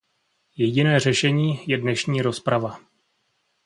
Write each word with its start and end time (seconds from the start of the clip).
Jediné 0.57 0.99
řešení 0.99 1.67
je 1.69 1.77
dnešní 1.77 2.21
rozprava. 2.21 2.79